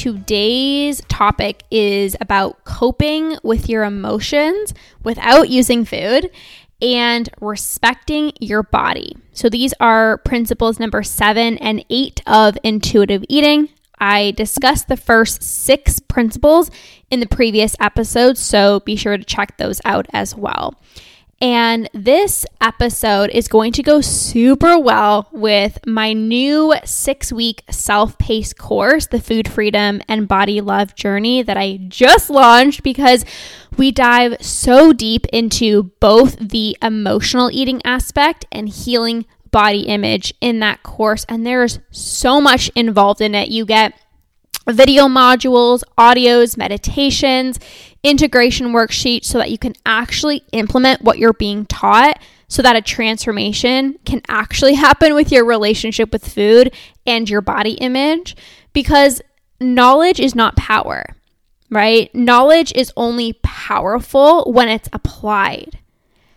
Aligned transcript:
Today's 0.00 1.02
topic 1.08 1.62
is 1.70 2.16
about 2.22 2.64
coping 2.64 3.36
with 3.42 3.68
your 3.68 3.84
emotions 3.84 4.72
without 5.04 5.50
using 5.50 5.84
food 5.84 6.30
and 6.80 7.28
respecting 7.42 8.32
your 8.40 8.62
body. 8.62 9.14
So, 9.34 9.50
these 9.50 9.74
are 9.78 10.16
principles 10.16 10.80
number 10.80 11.02
seven 11.02 11.58
and 11.58 11.84
eight 11.90 12.22
of 12.26 12.56
intuitive 12.64 13.26
eating. 13.28 13.68
I 13.98 14.30
discussed 14.30 14.88
the 14.88 14.96
first 14.96 15.42
six 15.42 16.00
principles 16.00 16.70
in 17.10 17.20
the 17.20 17.28
previous 17.28 17.76
episode, 17.78 18.38
so 18.38 18.80
be 18.80 18.96
sure 18.96 19.18
to 19.18 19.24
check 19.24 19.58
those 19.58 19.82
out 19.84 20.06
as 20.14 20.34
well. 20.34 20.80
And 21.42 21.88
this 21.94 22.44
episode 22.60 23.30
is 23.30 23.48
going 23.48 23.72
to 23.72 23.82
go 23.82 24.02
super 24.02 24.78
well 24.78 25.26
with 25.32 25.78
my 25.86 26.12
new 26.12 26.74
six 26.84 27.32
week 27.32 27.62
self 27.70 28.18
paced 28.18 28.58
course, 28.58 29.06
the 29.06 29.22
Food 29.22 29.48
Freedom 29.48 30.02
and 30.06 30.28
Body 30.28 30.60
Love 30.60 30.94
Journey, 30.94 31.42
that 31.42 31.56
I 31.56 31.78
just 31.88 32.28
launched 32.28 32.82
because 32.82 33.24
we 33.78 33.90
dive 33.90 34.36
so 34.42 34.92
deep 34.92 35.24
into 35.32 35.84
both 36.00 36.36
the 36.36 36.76
emotional 36.82 37.50
eating 37.50 37.80
aspect 37.86 38.44
and 38.52 38.68
healing 38.68 39.24
body 39.50 39.82
image 39.82 40.34
in 40.42 40.60
that 40.60 40.82
course. 40.82 41.24
And 41.26 41.46
there's 41.46 41.78
so 41.90 42.38
much 42.38 42.70
involved 42.74 43.22
in 43.22 43.34
it. 43.34 43.48
You 43.48 43.64
get 43.64 43.94
video 44.68 45.06
modules, 45.06 45.82
audios, 45.98 46.56
meditations, 46.56 47.58
integration 48.02 48.68
worksheet 48.68 49.24
so 49.24 49.38
that 49.38 49.50
you 49.50 49.58
can 49.58 49.74
actually 49.84 50.42
implement 50.52 51.02
what 51.02 51.18
you're 51.18 51.32
being 51.32 51.66
taught 51.66 52.18
so 52.48 52.62
that 52.62 52.76
a 52.76 52.82
transformation 52.82 53.98
can 54.04 54.22
actually 54.28 54.74
happen 54.86 55.14
with 55.14 55.30
your 55.30 55.44
relationship 55.44 56.12
with 56.12 56.26
food 56.26 56.74
and 57.06 57.28
your 57.28 57.40
body 57.40 57.72
image 57.74 58.36
because 58.72 59.22
knowledge 59.60 60.20
is 60.20 60.34
not 60.34 60.56
power, 60.56 61.04
right? 61.70 62.14
Knowledge 62.14 62.72
is 62.74 62.92
only 62.96 63.34
powerful 63.42 64.50
when 64.50 64.68
it's 64.68 64.88
applied. 64.92 65.78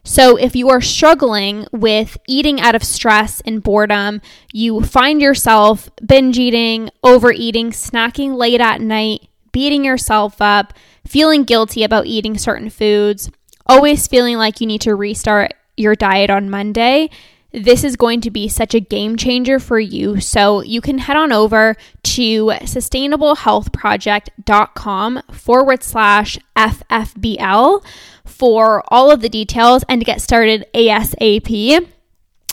So, 0.05 0.35
if 0.35 0.53
you 0.53 0.69
are 0.69 0.81
struggling 0.81 1.65
with 1.71 2.17
eating 2.27 2.59
out 2.59 2.75
of 2.75 2.83
stress 2.83 3.41
and 3.45 3.63
boredom, 3.63 4.21
you 4.51 4.81
find 4.81 5.21
yourself 5.21 5.89
binge 6.05 6.37
eating, 6.37 6.89
overeating, 7.05 7.71
snacking 7.71 8.35
late 8.35 8.59
at 8.59 8.81
night, 8.81 9.29
beating 9.53 9.85
yourself 9.85 10.41
up, 10.41 10.73
feeling 11.07 11.45
guilty 11.45 11.85
about 11.85 12.05
eating 12.05 12.37
certain 12.37 12.69
foods, 12.69 13.31
always 13.65 14.07
feeling 14.07 14.35
like 14.35 14.59
you 14.59 14.67
need 14.67 14.81
to 14.81 14.95
restart 14.95 15.53
your 15.77 15.95
diet 15.95 16.29
on 16.29 16.49
Monday, 16.49 17.09
this 17.53 17.83
is 17.83 17.95
going 17.95 18.21
to 18.21 18.31
be 18.31 18.47
such 18.47 18.73
a 18.73 18.79
game 18.79 19.15
changer 19.15 19.59
for 19.59 19.79
you. 19.79 20.19
So 20.19 20.63
you 20.63 20.81
can 20.81 20.97
head 20.97 21.15
on 21.15 21.31
over 21.31 21.75
to 22.03 22.47
sustainablehealthproject.com 22.47 25.21
forward 25.31 25.83
slash 25.83 26.39
FFBL 26.55 27.85
for 28.25 28.83
all 28.87 29.11
of 29.11 29.21
the 29.21 29.29
details 29.29 29.83
and 29.87 30.01
to 30.01 30.05
get 30.05 30.19
started 30.21 30.65
ASAP. 30.73 31.87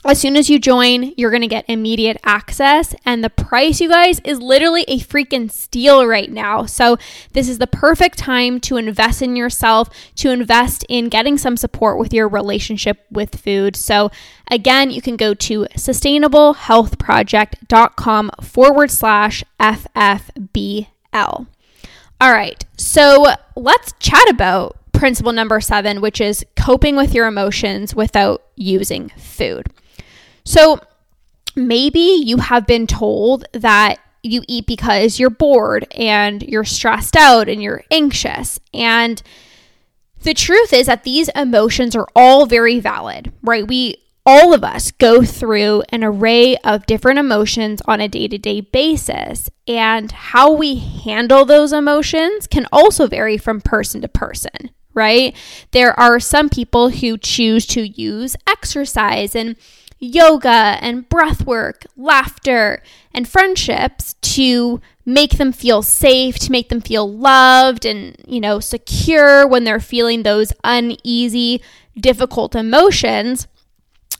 As 0.03 0.19
soon 0.19 0.35
as 0.35 0.49
you 0.49 0.59
join, 0.59 1.13
you're 1.19 1.31
going 1.31 1.43
to 1.43 1.47
get 1.47 1.67
immediate 1.69 2.17
access. 2.25 2.95
And 3.05 3.23
the 3.23 3.29
price, 3.29 3.83
you 3.83 3.91
guys, 3.91 4.19
is 4.21 4.41
literally 4.41 4.87
a 4.89 4.99
freaking 4.99 5.53
steal 5.53 6.07
right 6.07 6.31
now. 6.31 6.65
So, 6.65 6.97
this 7.35 7.51
is 7.51 7.59
the 7.59 7.67
perfect 7.67 8.17
time 8.17 8.61
to 8.61 8.79
invest 8.79 9.21
in 9.21 9.37
yourself, 9.37 9.91
to 10.17 10.31
invest 10.31 10.87
in 10.89 11.11
getting 11.11 11.37
some 11.37 11.59
support 11.59 11.99
with 11.99 12.15
your 12.15 12.29
relationship 12.29 13.05
with 13.11 13.39
food. 13.39 13.77
So, 13.77 14.11
again, 14.51 14.91
you 14.91 15.03
can 15.03 15.17
go 15.17 15.35
to 15.35 15.67
sustainablehealthproject.com 15.77 18.31
forward 18.43 18.91
slash 18.91 19.45
FFBL. 19.61 20.87
All 21.13 21.47
right. 22.33 22.65
So, 22.79 23.27
let's 23.55 23.93
chat 23.99 24.31
about 24.31 24.79
principle 24.93 25.33
number 25.33 25.61
seven, 25.61 26.01
which 26.01 26.23
is 26.23 26.43
coping 26.57 26.97
with 26.97 27.15
your 27.15 27.27
emotions 27.27 27.95
without 27.95 28.43
using 28.57 29.11
food. 29.19 29.67
So 30.51 30.81
maybe 31.55 32.01
you 32.01 32.39
have 32.39 32.67
been 32.67 32.89
told 32.89 33.45
that 33.53 34.01
you 34.25 34.43
eat 34.49 34.67
because 34.67 35.21
you're 35.21 35.31
bored 35.31 35.87
and 35.95 36.43
you're 36.43 36.65
stressed 36.65 37.15
out 37.15 37.49
and 37.49 37.63
you're 37.63 37.85
anxious. 37.89 38.59
And 38.75 39.23
the 40.25 40.35
truth 40.35 40.73
is 40.73 40.87
that 40.87 41.05
these 41.05 41.29
emotions 41.37 41.95
are 41.95 42.09
all 42.17 42.47
very 42.47 42.81
valid, 42.81 43.33
right? 43.45 43.65
We 43.65 43.99
all 44.27 44.53
of 44.53 44.65
us 44.65 44.91
go 44.91 45.23
through 45.23 45.85
an 45.91 46.03
array 46.03 46.57
of 46.65 46.85
different 46.85 47.21
emotions 47.21 47.81
on 47.85 48.01
a 48.01 48.09
day 48.09 48.27
to 48.27 48.37
day 48.37 48.61
basis, 48.61 49.51
and 49.69 50.11
how 50.11 50.51
we 50.51 50.75
handle 50.75 51.45
those 51.45 51.73
emotions 51.73 52.49
can 52.49 52.67
also 52.73 53.07
vary 53.07 53.39
from 53.39 53.61
person 53.61 54.01
to 54.01 54.09
person, 54.09 54.71
right? 54.95 55.35
There 55.71 55.99
are 55.99 56.19
some 56.19 56.49
people 56.49 56.91
who 56.91 57.17
choose 57.17 57.67
to 57.69 57.87
use 57.87 58.37
exercise 58.49 59.37
and 59.37 59.55
yoga 60.01 60.79
and 60.81 61.09
breath 61.09 61.47
work, 61.47 61.87
laughter, 61.97 62.83
and 63.13 63.29
friendships 63.29 64.15
to 64.23 64.81
make 65.05 65.33
them 65.33 65.53
feel 65.53 65.83
safe, 65.83 66.39
to 66.39 66.51
make 66.51 66.71
them 66.71 66.81
feel 66.81 67.11
loved 67.11 67.85
and, 67.85 68.17
you 68.27 68.41
know, 68.41 68.59
secure 68.59 69.47
when 69.47 69.65
they're 69.65 69.79
feeling 69.79 70.23
those 70.23 70.53
uneasy, 70.65 71.63
difficult 71.97 72.55
emotions. 72.55 73.47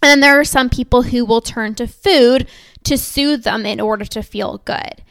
And 0.03 0.11
then 0.11 0.21
there 0.21 0.39
are 0.39 0.45
some 0.45 0.69
people 0.69 1.03
who 1.03 1.25
will 1.25 1.41
turn 1.41 1.75
to 1.77 1.87
food 1.87 2.47
to 2.85 2.97
soothe 2.97 3.45
them 3.45 3.65
in 3.65 3.81
order 3.81 4.05
to 4.05 4.23
feel 4.23 4.59
good. 4.59 5.03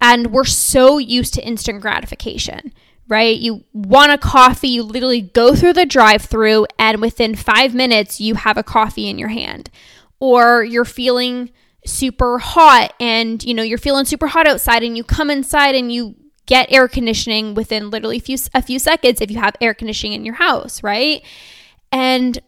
And 0.00 0.32
we're 0.32 0.44
so 0.44 0.98
used 0.98 1.34
to 1.34 1.46
instant 1.46 1.80
gratification 1.80 2.72
right? 3.08 3.38
You 3.38 3.64
want 3.74 4.12
a 4.12 4.16
coffee, 4.16 4.68
you 4.68 4.82
literally 4.82 5.20
go 5.20 5.54
through 5.54 5.74
the 5.74 5.84
drive 5.84 6.22
through, 6.22 6.66
and 6.78 7.02
within 7.02 7.34
five 7.34 7.74
minutes, 7.74 8.22
you 8.22 8.36
have 8.36 8.56
a 8.56 8.62
coffee 8.62 9.08
in 9.08 9.18
your 9.18 9.28
hand 9.28 9.68
or 10.22 10.62
you're 10.62 10.84
feeling 10.84 11.50
super 11.84 12.38
hot 12.38 12.94
and 13.00 13.42
you 13.42 13.52
know 13.52 13.62
you're 13.64 13.76
feeling 13.76 14.04
super 14.04 14.28
hot 14.28 14.46
outside 14.46 14.84
and 14.84 14.96
you 14.96 15.02
come 15.02 15.28
inside 15.30 15.74
and 15.74 15.92
you 15.92 16.14
get 16.46 16.70
air 16.70 16.86
conditioning 16.86 17.54
within 17.54 17.90
literally 17.90 18.18
a 18.18 18.20
few, 18.20 18.36
a 18.54 18.62
few 18.62 18.78
seconds 18.78 19.20
if 19.20 19.32
you 19.32 19.40
have 19.40 19.56
air 19.60 19.74
conditioning 19.74 20.12
in 20.12 20.24
your 20.24 20.36
house, 20.36 20.80
right? 20.84 21.24
And 21.90 22.38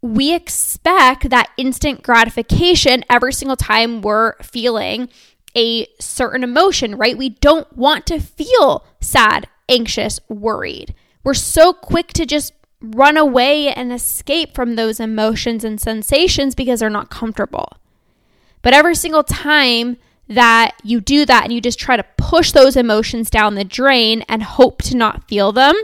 we 0.00 0.32
expect 0.32 1.30
that 1.30 1.50
instant 1.56 2.04
gratification 2.04 3.04
every 3.10 3.32
single 3.32 3.56
time 3.56 4.00
we're 4.00 4.34
feeling 4.36 5.08
a 5.56 5.88
certain 5.98 6.44
emotion, 6.44 6.94
right? 6.96 7.18
We 7.18 7.30
don't 7.30 7.70
want 7.76 8.06
to 8.06 8.20
feel 8.20 8.86
sad, 9.00 9.48
anxious, 9.68 10.20
worried. 10.28 10.94
We're 11.24 11.34
so 11.34 11.72
quick 11.72 12.12
to 12.12 12.24
just 12.24 12.52
run 12.80 13.16
away 13.16 13.72
and 13.72 13.92
escape 13.92 14.54
from 14.54 14.76
those 14.76 15.00
emotions 15.00 15.64
and 15.64 15.80
sensations 15.80 16.54
because 16.54 16.80
they're 16.80 16.90
not 16.90 17.10
comfortable. 17.10 17.72
But 18.62 18.74
every 18.74 18.94
single 18.94 19.24
time 19.24 19.96
that 20.28 20.72
you 20.84 21.00
do 21.00 21.24
that 21.24 21.44
and 21.44 21.52
you 21.52 21.60
just 21.60 21.78
try 21.78 21.96
to 21.96 22.04
push 22.16 22.52
those 22.52 22.76
emotions 22.76 23.30
down 23.30 23.54
the 23.54 23.64
drain 23.64 24.22
and 24.28 24.42
hope 24.42 24.82
to 24.82 24.96
not 24.96 25.26
feel 25.28 25.52
them, 25.52 25.74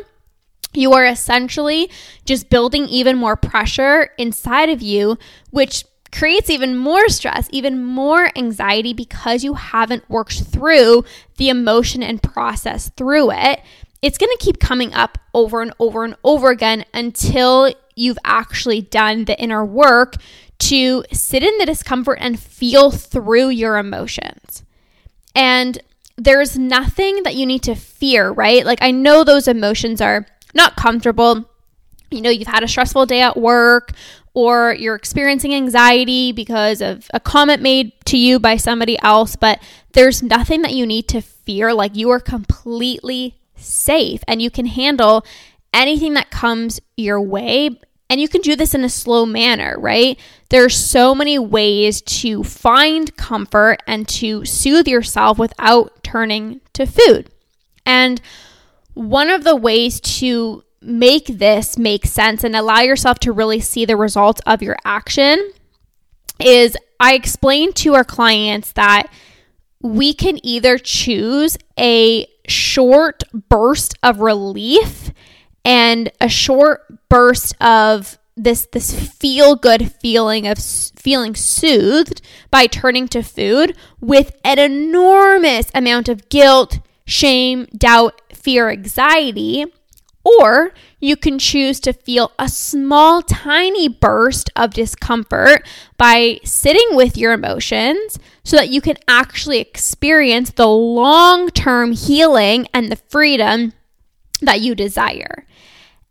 you 0.73 0.93
are 0.93 1.06
essentially 1.06 1.91
just 2.25 2.50
building 2.50 2.87
even 2.88 3.17
more 3.17 3.37
pressure 3.37 4.11
inside 4.19 4.69
of 4.69 4.82
you, 4.82 5.19
which 5.50 5.85
creates 6.12 6.50
even 6.50 6.76
more 6.76 7.08
stress, 7.08 7.49
even 7.50 7.82
more 7.82 8.31
anxiety 8.37 8.93
because 8.93 9.43
you 9.43 9.55
haven't 9.55 10.08
worked 10.08 10.43
through 10.43 11.05
the 11.38 11.49
emotion 11.49 12.02
and 12.02 12.23
process 12.23 12.91
through 12.91 13.32
it 13.32 13.61
it's 14.05 14.19
going 14.19 14.31
to 14.37 14.45
keep 14.45 14.61
coming 14.61 14.93
up 14.93 15.17
over 15.33 15.62
and 15.62 15.73
over 15.79 16.05
and 16.05 16.15
over 16.23 16.51
again 16.51 16.85
until 16.93 17.73
you've 17.97 18.19
actually 18.23 18.83
done 18.83 19.25
the 19.25 19.41
inner 19.41 19.65
work 19.65 20.17
to 20.59 21.03
sit 21.11 21.43
in 21.43 21.56
the 21.56 21.65
discomfort 21.65 22.19
and 22.21 22.39
feel 22.39 22.91
through 22.91 23.49
your 23.49 23.79
emotions. 23.79 24.62
And 25.35 25.79
there's 26.17 26.59
nothing 26.59 27.23
that 27.23 27.35
you 27.35 27.47
need 27.47 27.62
to 27.62 27.75
fear, 27.75 28.31
right? 28.31 28.67
Like, 28.67 28.83
I 28.83 28.91
know 28.91 29.25
those 29.25 29.49
emotions 29.49 30.03
are 30.03 30.27
not 30.53 30.77
comfortable. 30.77 31.49
You 32.11 32.21
know, 32.21 32.29
you've 32.29 32.47
had 32.47 32.62
a 32.62 32.69
stressful 32.69 33.06
day 33.06 33.23
at 33.23 33.39
work, 33.39 33.93
or 34.35 34.75
you're 34.75 34.97
experiencing 34.97 35.55
anxiety 35.55 36.31
because 36.31 36.83
of 36.83 37.11
a 37.15 37.21
comment 37.21 37.62
made 37.62 37.93
to 38.05 38.19
you 38.19 38.39
by 38.39 38.59
somebody 38.59 38.99
else, 39.03 39.35
but 39.35 39.62
there's 39.93 40.23
nothing 40.23 40.61
that 40.61 40.75
you 40.75 40.85
need 40.85 41.09
to 41.09 41.23
fear. 41.23 41.73
Like, 41.73 41.97
you 41.97 42.11
are 42.11 42.21
completely 42.21 43.41
safe 43.64 44.22
and 44.28 44.40
you 44.40 44.50
can 44.50 44.66
handle 44.66 45.25
anything 45.72 46.14
that 46.14 46.31
comes 46.31 46.81
your 46.96 47.20
way 47.20 47.70
and 48.11 48.20
you 48.20 48.28
can 48.28 48.43
do 48.43 48.55
this 48.55 48.75
in 48.75 48.84
a 48.84 48.88
slow 48.88 49.25
manner, 49.25 49.76
right? 49.78 50.19
There 50.50 50.64
are 50.64 50.70
so 50.70 51.14
many 51.14 51.38
ways 51.38 52.02
to 52.02 52.44
find 52.44 53.16
comfort 53.16 53.78
and 53.87 54.06
to 54.08 54.44
soothe 54.44 54.87
yourself 54.87 55.38
without 55.38 56.05
turning 56.05 56.61
to 56.75 56.87
food. 56.87 57.31
And 57.87 58.20
one 58.93 59.31
of 59.31 59.43
the 59.43 59.56
ways 59.56 60.00
to 60.00 60.62
make 60.81 61.26
this 61.26 61.78
make 61.78 62.06
sense 62.06 62.44
and 62.44 62.55
allow 62.55 62.81
yourself 62.81 63.19
to 63.20 63.32
really 63.32 63.60
see 63.60 63.84
the 63.84 63.96
results 63.96 64.40
of 64.46 64.62
your 64.62 64.76
action 64.84 65.50
is 66.38 66.76
I 67.00 67.14
explain 67.14 67.72
to 67.75 67.94
our 67.94 68.05
clients 68.05 68.72
that 68.72 69.10
we 69.81 70.14
can 70.14 70.38
either 70.44 70.78
choose 70.78 71.56
a 71.78 72.26
short 72.49 73.23
burst 73.49 73.94
of 74.02 74.20
relief 74.20 75.11
and 75.64 76.11
a 76.20 76.29
short 76.29 76.82
burst 77.08 77.55
of 77.61 78.19
this 78.37 78.67
this 78.73 78.93
feel 79.12 79.55
good 79.55 79.93
feeling 80.00 80.46
of 80.46 80.58
feeling 80.58 81.35
soothed 81.35 82.20
by 82.50 82.67
turning 82.67 83.06
to 83.08 83.23
food 83.23 83.76
with 84.00 84.37
an 84.44 84.58
enormous 84.58 85.70
amount 85.75 86.08
of 86.08 86.29
guilt, 86.29 86.81
shame, 87.06 87.67
doubt, 87.76 88.20
fear, 88.32 88.70
anxiety, 88.70 89.67
or 90.25 90.73
you 91.00 91.17
can 91.17 91.38
choose 91.38 91.79
to 91.81 91.93
feel 91.93 92.32
a 92.38 92.49
small 92.49 93.23
tiny 93.23 93.88
burst 93.88 94.50
of 94.56 94.73
discomfort 94.73 95.67
by 95.99 96.41
sitting 96.44 96.97
with 96.97 97.17
your 97.17 97.32
emotions 97.32 98.19
so 98.43 98.56
that 98.56 98.71
you 98.71 98.81
can 98.81 98.97
actually 99.06 99.59
experience 99.59 100.50
the 100.50 100.67
long-term 100.67 101.93
healing 101.93 102.67
and 102.73 102.91
the 102.91 102.97
freedom 102.97 103.73
that 104.41 104.61
you 104.61 104.75
desire. 104.75 105.47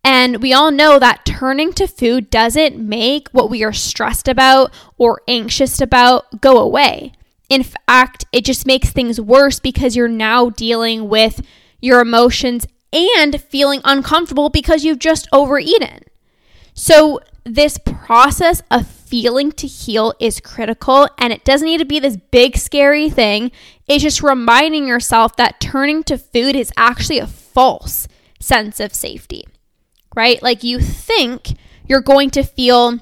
And 0.04 0.42
we 0.42 0.54
all 0.54 0.70
know 0.70 1.00
that 1.00 1.26
turning 1.26 1.72
to 1.74 1.88
food 1.88 2.30
doesn't 2.30 2.78
make 2.78 3.30
what 3.30 3.50
we 3.50 3.64
are 3.64 3.74
stressed 3.74 4.28
about 4.28 4.74
or 4.98 5.22
anxious 5.28 5.80
about 5.80 6.42
go 6.42 6.58
away. 6.58 7.14
In 7.50 7.64
fact, 7.64 8.26
it 8.32 8.44
just 8.44 8.66
makes 8.66 8.90
things 8.90 9.20
worse 9.20 9.60
because 9.60 9.96
you're 9.96 10.08
now 10.08 10.50
dealing 10.50 11.08
with 11.08 11.42
your 11.80 12.02
emotions 12.02 12.66
and 12.94 13.42
feeling 13.42 13.82
uncomfortable 13.84 14.50
because 14.50 14.84
you've 14.84 15.00
just 15.00 15.28
overeaten. 15.32 16.04
So, 16.74 17.20
this 17.46 17.78
process 17.78 18.64
of 18.72 18.88
feeling 18.88 19.52
to 19.52 19.68
heal 19.68 20.14
is 20.20 20.40
critical 20.40 21.10
and 21.18 21.34
it 21.34 21.44
doesn't 21.44 21.68
need 21.68 21.80
to 21.80 21.86
be 21.86 22.00
this 22.00 22.16
big, 22.16 22.56
scary 22.56 23.10
thing. 23.10 23.52
It's 23.86 24.04
just 24.04 24.24
reminding 24.24 24.88
yourself 24.88 25.36
that 25.36 25.60
turning 25.60 26.04
to 26.06 26.18
food 26.18 26.56
is 26.56 26.72
actually 26.78 27.20
a 27.20 27.28
false 27.28 28.08
sense 28.40 28.80
of 28.80 28.94
safety 28.94 29.46
right? 30.16 30.42
Like 30.42 30.64
you 30.64 30.80
think 30.80 31.58
you're 31.88 32.02
going 32.02 32.30
to 32.32 32.44
feel 32.44 33.00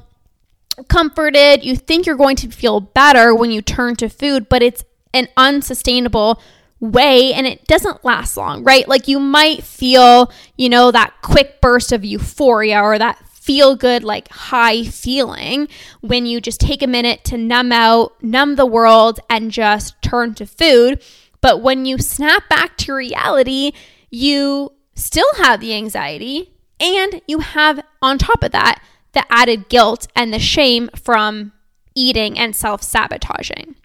comforted, 0.88 1.64
you 1.64 1.76
think 1.76 2.06
you're 2.06 2.16
going 2.16 2.38
to 2.38 2.50
feel 2.50 2.80
better 2.80 3.36
when 3.36 3.52
you 3.52 3.62
turn 3.62 3.96
to 3.98 4.10
food, 4.10 4.50
but 4.50 4.64
it's 4.64 4.84
an 5.14 5.28
unsustainable 5.38 6.42
way 6.82 7.34
and 7.34 7.48
it 7.48 7.66
doesn't 7.68 8.04
last 8.04 8.36
long, 8.36 8.64
right? 8.64 8.88
Like 8.88 9.08
you 9.08 9.20
might 9.20 9.64
feel, 9.64 10.32
you 10.58 10.68
know, 10.68 10.92
that 10.92 11.14
quick 11.22 11.62
burst 11.62 11.94
of 11.94 12.04
euphoria 12.04 12.82
or 12.82 12.98
that 12.98 13.26
feel 13.28 13.76
good, 13.76 14.04
like 14.04 14.28
high 14.30 14.84
feeling 14.84 15.68
when 16.02 16.26
you 16.26 16.42
just 16.42 16.60
take 16.60 16.84
a 16.84 16.88
minute 16.88 17.24
to 17.24 17.38
numb 17.38 17.72
out, 17.72 18.22
numb 18.22 18.56
the 18.56 18.66
world, 18.66 19.20
and 19.30 19.52
just 19.52 20.00
turn 20.02 20.34
to 20.36 20.46
food. 20.46 21.02
But 21.40 21.62
when 21.62 21.86
you 21.86 21.98
snap 22.00 22.50
back 22.50 22.78
to 22.78 22.94
reality, 22.94 23.72
you 24.10 24.74
still 24.96 25.34
have 25.38 25.60
the 25.60 25.74
anxiety, 25.74 26.52
and 26.80 27.22
you 27.28 27.40
have, 27.40 27.84
on 28.02 28.18
top 28.18 28.44
of 28.44 28.52
that, 28.52 28.82
the 29.14 29.26
added 29.32 29.70
guilt 29.70 30.08
and 30.16 30.34
the 30.34 30.40
shame 30.40 30.90
from 30.96 31.52
eating 31.96 32.38
and 32.38 32.56
self 32.56 32.84
sabotaging. 32.84 33.76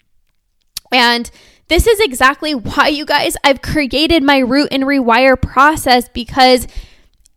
And 0.93 1.31
this 1.69 1.87
is 1.87 2.01
exactly 2.01 2.55
why, 2.55 2.89
you 2.89 3.05
guys, 3.05 3.37
I've 3.43 3.63
created 3.63 4.23
my 4.23 4.39
root 4.39 4.69
and 4.71 4.85
rewire 4.85 5.41
process 5.41 6.09
because 6.09 6.67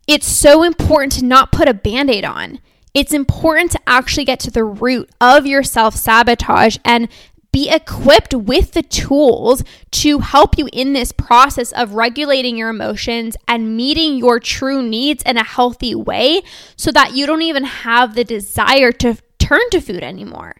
it's 0.06 0.26
so 0.26 0.62
important 0.62 1.12
to 1.12 1.24
not 1.24 1.52
put 1.52 1.68
a 1.68 1.74
band 1.74 2.10
aid 2.10 2.24
on. 2.24 2.60
It's 2.94 3.12
important 3.12 3.72
to 3.72 3.80
actually 3.86 4.24
get 4.24 4.40
to 4.40 4.50
the 4.50 4.64
root 4.64 5.10
of 5.20 5.46
your 5.46 5.62
self 5.62 5.94
sabotage 5.94 6.76
and 6.84 7.08
be 7.52 7.68
equipped 7.68 8.34
with 8.34 8.72
the 8.72 8.82
tools 8.82 9.64
to 9.90 10.20
help 10.20 10.56
you 10.56 10.68
in 10.72 10.92
this 10.92 11.10
process 11.10 11.72
of 11.72 11.94
regulating 11.94 12.56
your 12.56 12.68
emotions 12.68 13.36
and 13.48 13.76
meeting 13.76 14.16
your 14.16 14.38
true 14.38 14.82
needs 14.82 15.22
in 15.24 15.36
a 15.36 15.44
healthy 15.44 15.94
way 15.94 16.42
so 16.76 16.92
that 16.92 17.14
you 17.14 17.26
don't 17.26 17.42
even 17.42 17.64
have 17.64 18.14
the 18.14 18.24
desire 18.24 18.92
to 18.92 19.16
turn 19.38 19.68
to 19.70 19.80
food 19.80 20.02
anymore. 20.02 20.54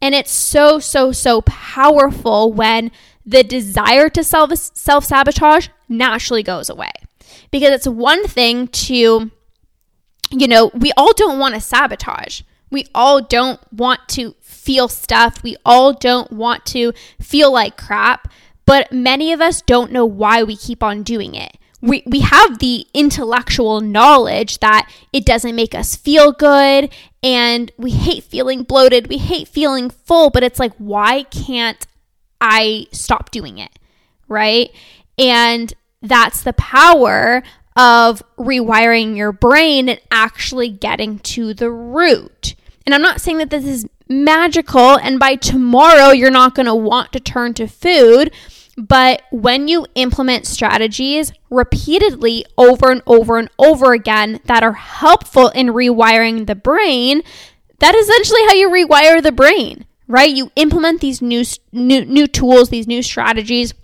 And 0.00 0.14
it's 0.14 0.30
so, 0.30 0.78
so, 0.78 1.12
so 1.12 1.42
powerful 1.42 2.52
when 2.52 2.90
the 3.26 3.42
desire 3.42 4.08
to 4.10 4.24
self 4.24 5.04
sabotage 5.04 5.68
naturally 5.88 6.42
goes 6.42 6.70
away. 6.70 6.92
Because 7.50 7.70
it's 7.70 7.86
one 7.86 8.26
thing 8.26 8.68
to, 8.68 9.30
you 10.30 10.48
know, 10.48 10.70
we 10.74 10.92
all 10.96 11.12
don't 11.14 11.38
want 11.38 11.54
to 11.54 11.60
sabotage. 11.60 12.42
We 12.70 12.86
all 12.94 13.22
don't 13.22 13.60
want 13.72 14.08
to 14.10 14.34
feel 14.40 14.88
stuffed. 14.88 15.42
We 15.42 15.56
all 15.64 15.92
don't 15.92 16.30
want 16.30 16.66
to 16.66 16.92
feel 17.20 17.52
like 17.52 17.76
crap, 17.76 18.30
but 18.66 18.92
many 18.92 19.32
of 19.32 19.40
us 19.40 19.62
don't 19.62 19.92
know 19.92 20.04
why 20.04 20.42
we 20.42 20.56
keep 20.56 20.82
on 20.82 21.02
doing 21.02 21.34
it. 21.34 21.56
We, 21.80 22.02
we 22.06 22.20
have 22.20 22.58
the 22.58 22.86
intellectual 22.92 23.80
knowledge 23.80 24.58
that 24.58 24.90
it 25.12 25.24
doesn't 25.24 25.54
make 25.54 25.74
us 25.74 25.94
feel 25.94 26.32
good 26.32 26.92
and 27.22 27.70
we 27.76 27.92
hate 27.92 28.24
feeling 28.24 28.64
bloated, 28.64 29.08
we 29.08 29.18
hate 29.18 29.48
feeling 29.48 29.90
full, 29.90 30.30
but 30.30 30.42
it's 30.42 30.58
like, 30.58 30.72
why 30.78 31.22
can't 31.24 31.86
I 32.40 32.86
stop 32.92 33.30
doing 33.30 33.58
it? 33.58 33.78
Right? 34.26 34.70
And 35.18 35.72
that's 36.02 36.42
the 36.42 36.52
power 36.52 37.42
of 37.76 38.22
rewiring 38.36 39.16
your 39.16 39.32
brain 39.32 39.88
and 39.88 40.00
actually 40.10 40.68
getting 40.68 41.20
to 41.20 41.54
the 41.54 41.70
root. 41.70 42.56
And 42.84 42.94
I'm 42.94 43.02
not 43.02 43.20
saying 43.20 43.38
that 43.38 43.50
this 43.50 43.64
is 43.64 43.86
magical 44.08 44.96
and 44.98 45.18
by 45.18 45.36
tomorrow 45.36 46.10
you're 46.10 46.30
not 46.30 46.54
going 46.54 46.66
to 46.66 46.74
want 46.74 47.12
to 47.12 47.20
turn 47.20 47.54
to 47.54 47.66
food. 47.68 48.32
But 48.78 49.22
when 49.32 49.66
you 49.66 49.86
implement 49.96 50.46
strategies 50.46 51.32
repeatedly 51.50 52.46
over 52.56 52.92
and 52.92 53.02
over 53.08 53.36
and 53.36 53.50
over 53.58 53.92
again 53.92 54.38
that 54.44 54.62
are 54.62 54.72
helpful 54.72 55.48
in 55.48 55.66
rewiring 55.66 56.46
the 56.46 56.54
brain, 56.54 57.22
that 57.80 57.96
is 57.96 58.08
essentially 58.08 58.42
how 58.46 58.54
you 58.54 58.70
rewire 58.70 59.20
the 59.20 59.32
brain, 59.32 59.84
right? 60.06 60.30
You 60.30 60.52
implement 60.54 61.00
these 61.00 61.20
new, 61.20 61.42
new, 61.72 62.04
new 62.04 62.28
tools, 62.28 62.68
these 62.68 62.86
new 62.86 63.02
strategies 63.02 63.74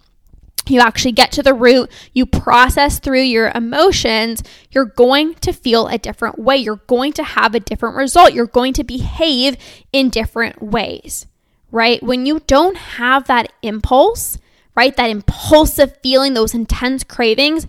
you 0.66 0.80
actually 0.80 1.12
get 1.12 1.32
to 1.32 1.42
the 1.42 1.54
root, 1.54 1.90
you 2.12 2.24
process 2.24 2.98
through 2.98 3.20
your 3.20 3.50
emotions, 3.54 4.42
you're 4.70 4.86
going 4.86 5.34
to 5.34 5.52
feel 5.52 5.88
a 5.88 5.98
different 5.98 6.38
way. 6.38 6.56
You're 6.56 6.80
going 6.86 7.12
to 7.14 7.22
have 7.22 7.54
a 7.54 7.60
different 7.60 7.96
result. 7.96 8.32
You're 8.32 8.46
going 8.46 8.72
to 8.74 8.84
behave 8.84 9.56
in 9.92 10.08
different 10.08 10.62
ways, 10.62 11.26
right? 11.70 12.02
When 12.02 12.24
you 12.24 12.40
don't 12.46 12.76
have 12.76 13.26
that 13.26 13.52
impulse, 13.60 14.38
right, 14.76 14.96
that 14.96 15.10
impulsive 15.10 15.96
feeling, 16.02 16.34
those 16.34 16.54
intense 16.54 17.04
cravings, 17.04 17.66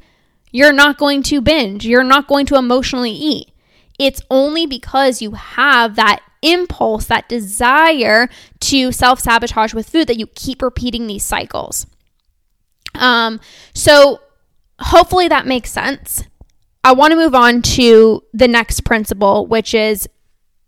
you're 0.52 0.74
not 0.74 0.98
going 0.98 1.22
to 1.24 1.42
binge. 1.42 1.86
You're 1.86 2.04
not 2.04 2.28
going 2.28 2.46
to 2.48 2.56
emotionally 2.56 3.12
eat. 3.12 3.52
It's 4.00 4.22
only 4.30 4.66
because 4.66 5.22
you 5.22 5.32
have 5.32 5.96
that 5.96 6.22
impulse, 6.42 7.06
that 7.06 7.28
desire 7.28 8.30
to 8.62 8.92
self 8.92 9.20
sabotage 9.20 9.74
with 9.74 9.90
food 9.90 10.08
that 10.08 10.18
you 10.18 10.28
keep 10.28 10.62
repeating 10.62 11.08
these 11.08 11.24
cycles. 11.24 11.88
Um, 12.94 13.40
so 13.74 14.22
hopefully 14.80 15.28
that 15.28 15.46
makes 15.46 15.72
sense. 15.72 16.24
I 16.84 16.94
want 16.94 17.12
to 17.12 17.18
move 17.18 17.36
on 17.36 17.62
to 17.64 18.24
the 18.34 18.48
next 18.48 18.82
principle, 18.82 19.48
which 19.48 19.74
is 19.74 20.08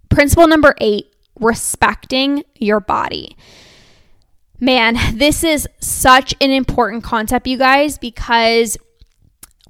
principle 0.10 0.48
number 0.48 0.75
eight 0.79 1.13
respecting 1.39 2.44
your 2.56 2.79
body. 2.79 3.38
Man, 4.59 4.97
this 5.13 5.43
is 5.43 5.67
such 5.79 6.33
an 6.41 6.49
important 6.49 7.03
concept, 7.03 7.45
you 7.45 7.57
guys, 7.57 7.97
because 7.97 8.77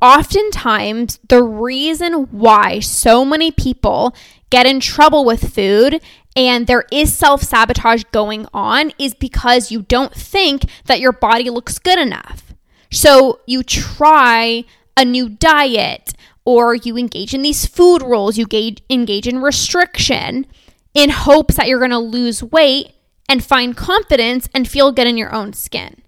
oftentimes 0.01 1.19
the 1.27 1.43
reason 1.43 2.13
why 2.31 2.79
so 2.79 3.25
many 3.25 3.51
people 3.51 4.15
get 4.49 4.65
in 4.65 4.79
trouble 4.79 5.25
with 5.25 5.53
food 5.53 6.01
and 6.37 6.67
there 6.67 6.85
is 6.91 7.13
self 7.13 7.41
sabotage 7.41 8.03
going 8.11 8.47
on 8.53 8.91
is 8.97 9.13
because 9.13 9.71
you 9.71 9.81
don't 9.81 10.13
think 10.13 10.63
that 10.85 11.01
your 11.01 11.11
body 11.11 11.49
looks 11.49 11.79
good 11.79 11.99
enough. 11.99 12.53
So 12.89 13.41
you 13.45 13.63
try 13.63 14.63
a 14.95 15.03
new 15.03 15.27
diet 15.27 16.13
or 16.45 16.75
you 16.75 16.95
engage 16.95 17.33
in 17.33 17.41
these 17.41 17.65
food 17.65 18.01
rules, 18.01 18.37
you 18.37 18.47
engage 18.89 19.27
in 19.27 19.41
restriction 19.41 20.45
in 20.93 21.09
hopes 21.09 21.55
that 21.55 21.67
you're 21.67 21.79
going 21.79 21.91
to 21.91 21.97
lose 21.97 22.41
weight 22.41 22.93
and 23.29 23.43
find 23.43 23.75
confidence 23.75 24.49
and 24.53 24.67
feel 24.67 24.91
good 24.91 25.07
in 25.07 25.17
your 25.17 25.33
own 25.33 25.53
skin. 25.53 26.01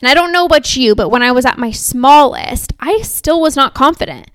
And 0.00 0.08
I 0.08 0.14
don't 0.14 0.32
know 0.32 0.46
about 0.46 0.76
you, 0.76 0.94
but 0.94 1.10
when 1.10 1.22
I 1.22 1.32
was 1.32 1.44
at 1.44 1.58
my 1.58 1.70
smallest, 1.70 2.72
I 2.80 3.02
still 3.02 3.40
was 3.40 3.56
not 3.56 3.74
confident. 3.74 4.30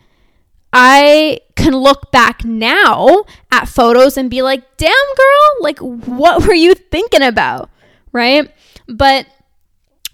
I 0.72 1.40
can 1.56 1.74
look 1.74 2.12
back 2.12 2.44
now 2.44 3.24
at 3.52 3.68
photos 3.68 4.18
and 4.18 4.30
be 4.30 4.42
like, 4.42 4.78
damn, 4.78 4.92
girl, 4.92 5.56
like, 5.62 5.80
what 5.80 6.46
were 6.46 6.54
you 6.54 6.76
thinking 6.76 7.22
about? 7.22 7.70
Right? 8.12 8.52
But 8.88 9.26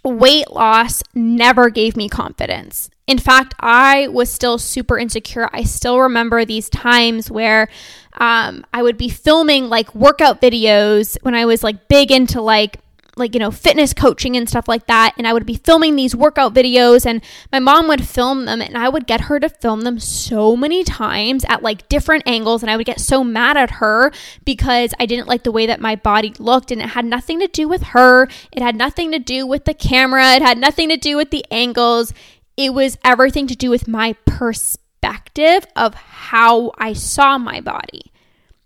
weight 0.04 0.50
loss 0.52 1.04
never 1.14 1.70
gave 1.70 1.96
me 1.96 2.10
confidence. 2.10 2.90
In 3.08 3.18
fact, 3.18 3.54
I 3.60 4.08
was 4.08 4.32
still 4.32 4.58
super 4.58 4.98
insecure. 4.98 5.50
I 5.52 5.64
still 5.64 6.00
remember 6.00 6.46
these 6.46 6.70
times 6.70 7.30
where 7.30 7.68
um, 8.14 8.66
I 8.74 8.84
would 8.84 8.98
be 8.98 9.10
filming 9.10 9.70
like 9.70 9.94
workout 9.94 10.42
videos 10.42 11.18
when 11.22 11.36
I 11.36 11.46
was 11.46 11.64
like 11.64 11.88
big 11.88 12.12
into 12.12 12.42
like 12.42 12.80
like 13.22 13.34
you 13.34 13.40
know 13.40 13.52
fitness 13.52 13.94
coaching 13.94 14.36
and 14.36 14.50
stuff 14.50 14.68
like 14.68 14.86
that 14.88 15.14
and 15.18 15.28
i 15.28 15.34
would 15.34 15.46
be 15.46 15.56
filming 15.56 15.96
these 15.96 16.16
workout 16.16 16.54
videos 16.54 17.06
and 17.06 17.24
my 17.52 17.60
mom 17.60 17.88
would 17.88 18.06
film 18.06 18.46
them 18.46 18.62
and 18.62 18.78
i 18.78 18.90
would 18.90 19.08
get 19.08 19.22
her 19.22 19.40
to 19.40 19.48
film 19.48 19.82
them 19.82 20.00
so 20.00 20.56
many 20.56 20.84
times 20.84 21.46
at 21.48 21.64
like 21.64 21.88
different 21.88 22.24
angles 22.26 22.62
and 22.62 22.70
i 22.70 22.76
would 22.76 22.86
get 22.86 23.00
so 23.00 23.24
mad 23.24 23.56
at 23.56 23.72
her 23.72 24.12
because 24.44 24.94
i 25.00 25.06
didn't 25.06 25.28
like 25.28 25.44
the 25.44 25.52
way 25.52 25.66
that 25.66 25.80
my 25.80 25.96
body 25.96 26.34
looked 26.40 26.72
and 26.72 26.82
it 26.82 26.90
had 26.90 27.06
nothing 27.06 27.40
to 27.40 27.48
do 27.48 27.68
with 27.68 27.84
her 27.84 28.28
it 28.52 28.62
had 28.62 28.76
nothing 28.76 29.12
to 29.12 29.20
do 29.20 29.46
with 29.48 29.66
the 29.66 29.74
camera 29.74 30.34
it 30.34 30.42
had 30.42 30.58
nothing 30.58 30.90
to 30.90 30.98
do 30.98 31.16
with 31.16 31.30
the 31.32 31.46
angles 31.52 32.14
it 32.58 32.74
was 32.74 32.98
everything 33.04 33.48
to 33.48 33.56
do 33.56 33.70
with 33.70 33.88
my 33.88 34.14
perspective 34.26 35.66
of 35.76 35.94
how 35.94 36.72
i 36.78 36.92
saw 36.92 37.38
my 37.38 37.62
body 37.62 38.12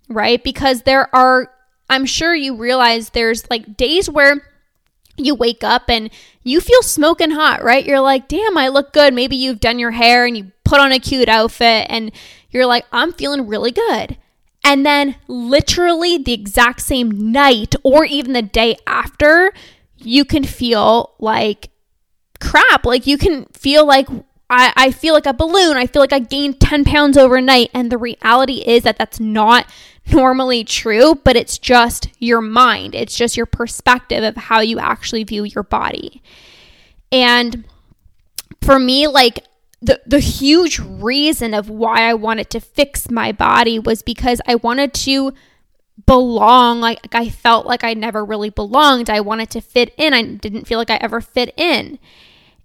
right? 0.09 0.43
Because 0.43 0.83
there 0.83 1.13
are 1.15 1.51
I'm 1.89 2.05
sure 2.05 2.33
you 2.33 2.55
realize 2.55 3.09
there's 3.09 3.49
like 3.49 3.77
days 3.77 4.09
where 4.09 4.41
you 5.17 5.35
wake 5.35 5.63
up 5.63 5.83
and 5.89 6.09
you 6.43 6.59
feel 6.59 6.81
smoking 6.81 7.31
hot, 7.31 7.63
right? 7.63 7.85
You're 7.85 8.01
like, 8.01 8.27
damn, 8.27 8.57
I 8.57 8.67
look 8.67 8.93
good. 8.93 9.13
Maybe 9.13 9.35
you've 9.35 9.59
done 9.59 9.79
your 9.79 9.91
hair 9.91 10.25
and 10.25 10.37
you 10.37 10.51
put 10.63 10.79
on 10.79 10.91
a 10.91 10.99
cute 10.99 11.29
outfit 11.29 11.87
and 11.89 12.11
you're 12.49 12.65
like, 12.65 12.85
I'm 12.91 13.13
feeling 13.13 13.47
really 13.47 13.71
good. 13.71 14.17
And 14.63 14.83
then, 14.83 15.15
literally, 15.27 16.17
the 16.17 16.33
exact 16.33 16.81
same 16.81 17.31
night 17.31 17.75
or 17.83 18.03
even 18.03 18.33
the 18.33 18.41
day 18.41 18.75
after, 18.87 19.53
you 19.97 20.25
can 20.25 20.43
feel 20.43 21.13
like 21.19 21.69
crap. 22.39 22.83
Like, 22.83 23.05
you 23.05 23.19
can 23.19 23.45
feel 23.53 23.85
like 23.85 24.07
I, 24.49 24.73
I 24.75 24.91
feel 24.91 25.13
like 25.13 25.27
a 25.27 25.33
balloon. 25.33 25.77
I 25.77 25.85
feel 25.85 26.01
like 26.01 26.13
I 26.13 26.19
gained 26.19 26.59
10 26.59 26.83
pounds 26.83 27.15
overnight. 27.15 27.69
And 27.75 27.91
the 27.91 27.99
reality 27.99 28.63
is 28.65 28.83
that 28.83 28.97
that's 28.97 29.19
not 29.19 29.67
normally 30.11 30.63
true, 30.63 31.15
but 31.23 31.35
it's 31.35 31.57
just 31.57 32.09
your 32.19 32.41
mind. 32.41 32.95
It's 32.95 33.15
just 33.15 33.37
your 33.37 33.45
perspective 33.45 34.23
of 34.23 34.35
how 34.35 34.59
you 34.59 34.79
actually 34.79 35.23
view 35.23 35.43
your 35.43 35.63
body. 35.63 36.21
And 37.11 37.65
for 38.61 38.79
me, 38.79 39.07
like 39.07 39.45
the, 39.81 40.01
the 40.05 40.19
huge 40.19 40.79
reason 40.79 41.53
of 41.53 41.69
why 41.69 42.09
I 42.09 42.13
wanted 42.13 42.49
to 42.51 42.59
fix 42.59 43.09
my 43.09 43.31
body 43.31 43.79
was 43.79 44.01
because 44.01 44.41
I 44.47 44.55
wanted 44.55 44.93
to 44.95 45.33
belong. 46.05 46.79
Like 46.81 47.13
I 47.13 47.29
felt 47.29 47.65
like 47.65 47.83
I 47.83 47.93
never 47.93 48.25
really 48.25 48.49
belonged. 48.49 49.09
I 49.09 49.21
wanted 49.21 49.49
to 49.51 49.61
fit 49.61 49.93
in. 49.97 50.13
I 50.13 50.23
didn't 50.23 50.65
feel 50.65 50.79
like 50.79 50.89
I 50.89 50.97
ever 50.97 51.21
fit 51.21 51.53
in. 51.57 51.99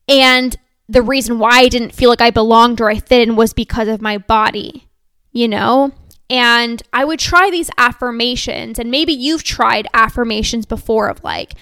And 0.09 0.57
the 0.89 1.03
reason 1.03 1.39
why 1.39 1.61
I 1.61 1.69
didn't 1.69 1.95
feel 1.95 2.11
like 2.11 2.21
I 2.21 2.31
belonged 2.31 2.81
or 2.81 2.91
I 2.91 2.99
fit 2.99 3.29
in 3.29 3.37
was 3.37 3.53
because 3.53 3.89
of 3.89 4.01
my 4.01 4.19
body, 4.19 4.89
you 5.33 5.47
know? 5.47 5.93
And 6.31 6.81
I 6.93 7.05
would 7.05 7.19
try 7.19 7.51
these 7.51 7.71
affirmations, 7.77 8.79
and 8.79 8.89
maybe 8.89 9.13
you've 9.13 9.43
tried 9.43 9.89
affirmations 9.93 10.65
before 10.65 11.09
of 11.09 11.23
like, 11.25 11.55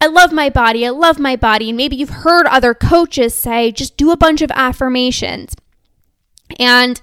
I 0.00 0.06
love 0.06 0.32
my 0.32 0.50
body, 0.50 0.86
I 0.86 0.90
love 0.90 1.18
my 1.18 1.34
body. 1.34 1.70
And 1.70 1.76
maybe 1.76 1.96
you've 1.96 2.10
heard 2.10 2.46
other 2.46 2.74
coaches 2.74 3.34
say, 3.34 3.72
just 3.72 3.96
do 3.96 4.12
a 4.12 4.16
bunch 4.16 4.40
of 4.40 4.52
affirmations. 4.52 5.56
And 6.60 7.00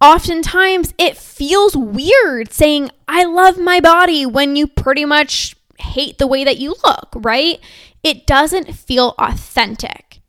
oftentimes 0.00 0.94
it 0.96 1.18
feels 1.18 1.76
weird 1.76 2.52
saying, 2.52 2.90
I 3.06 3.24
love 3.24 3.58
my 3.58 3.80
body 3.80 4.24
when 4.24 4.56
you 4.56 4.66
pretty 4.66 5.04
much 5.04 5.54
hate 5.78 6.18
the 6.18 6.26
way 6.26 6.44
that 6.44 6.58
you 6.58 6.76
look, 6.82 7.12
right? 7.16 7.60
It 8.02 8.26
doesn't 8.26 8.74
feel 8.74 9.14
authentic, 9.18 10.20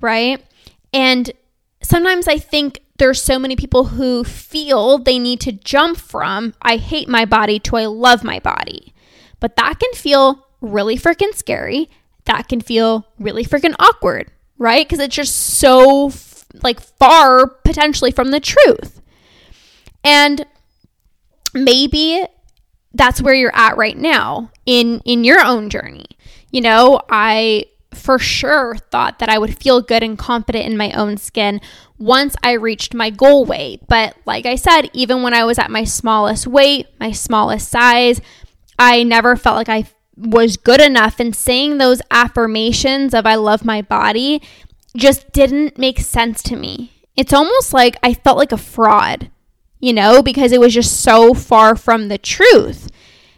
right? 0.00 0.42
And 0.92 1.30
sometimes 1.82 2.26
I 2.26 2.38
think 2.38 2.80
there's 2.98 3.22
so 3.22 3.38
many 3.38 3.56
people 3.56 3.86
who 3.86 4.24
feel 4.24 4.98
they 4.98 5.18
need 5.18 5.40
to 5.40 5.52
jump 5.52 5.96
from 5.98 6.54
I 6.60 6.76
hate 6.76 7.08
my 7.08 7.24
body 7.24 7.58
to 7.60 7.76
I 7.76 7.86
love 7.86 8.24
my 8.24 8.38
body. 8.40 8.92
But 9.40 9.56
that 9.56 9.78
can 9.78 9.92
feel 9.92 10.46
really 10.60 10.96
freaking 10.96 11.34
scary. 11.34 11.88
That 12.24 12.48
can 12.48 12.60
feel 12.60 13.06
really 13.18 13.44
freaking 13.44 13.74
awkward, 13.78 14.30
right? 14.58 14.86
Because 14.86 14.98
it's 14.98 15.14
just 15.14 15.34
so 15.34 16.12
like 16.62 16.80
far 16.80 17.46
potentially 17.46 18.10
from 18.10 18.30
the 18.30 18.40
truth. 18.40 19.00
And 20.02 20.44
maybe 21.54 22.24
that's 22.94 23.22
where 23.22 23.34
you're 23.34 23.54
at 23.54 23.76
right 23.76 23.96
now 23.96 24.50
in 24.66 25.00
in 25.04 25.24
your 25.24 25.40
own 25.44 25.70
journey. 25.70 26.06
You 26.50 26.62
know, 26.62 27.00
I 27.08 27.66
for 27.98 28.18
sure 28.18 28.76
thought 28.76 29.18
that 29.18 29.28
I 29.28 29.38
would 29.38 29.58
feel 29.58 29.82
good 29.82 30.02
and 30.02 30.18
confident 30.18 30.66
in 30.66 30.76
my 30.76 30.92
own 30.92 31.16
skin 31.16 31.60
once 31.98 32.36
I 32.42 32.52
reached 32.52 32.94
my 32.94 33.10
goal 33.10 33.44
weight. 33.44 33.82
But 33.88 34.16
like 34.24 34.46
I 34.46 34.54
said, 34.54 34.90
even 34.92 35.22
when 35.22 35.34
I 35.34 35.44
was 35.44 35.58
at 35.58 35.70
my 35.70 35.84
smallest 35.84 36.46
weight, 36.46 36.86
my 37.00 37.12
smallest 37.12 37.68
size, 37.68 38.20
I 38.78 39.02
never 39.02 39.36
felt 39.36 39.56
like 39.56 39.68
I 39.68 39.84
was 40.16 40.56
good 40.56 40.80
enough. 40.80 41.20
And 41.20 41.34
saying 41.34 41.78
those 41.78 42.02
affirmations 42.10 43.14
of 43.14 43.26
I 43.26 43.34
love 43.34 43.64
my 43.64 43.82
body 43.82 44.42
just 44.96 45.30
didn't 45.32 45.78
make 45.78 46.00
sense 46.00 46.42
to 46.44 46.56
me. 46.56 46.92
It's 47.16 47.32
almost 47.32 47.72
like 47.72 47.96
I 48.02 48.14
felt 48.14 48.38
like 48.38 48.52
a 48.52 48.56
fraud, 48.56 49.30
you 49.80 49.92
know, 49.92 50.22
because 50.22 50.52
it 50.52 50.60
was 50.60 50.74
just 50.74 51.00
so 51.00 51.34
far 51.34 51.76
from 51.76 52.08
the 52.08 52.18
truth. 52.18 52.88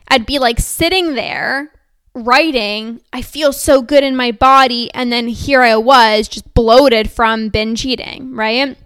I'd 0.09 0.27
be 0.27 0.39
like 0.39 0.59
sitting 0.59 1.15
there 1.15 1.73
writing, 2.15 3.01
I 3.13 3.23
feel 3.23 3.53
so 3.53 3.83
good 3.83 4.05
in 4.05 4.17
my 4.17 4.33
body. 4.33 4.93
And 4.95 5.13
then 5.13 5.29
here 5.29 5.63
I 5.63 5.77
was 5.77 6.29
just 6.29 6.53
bloated 6.55 7.11
from 7.11 7.49
binge 7.49 7.85
eating, 7.85 8.35
right? 8.35 8.77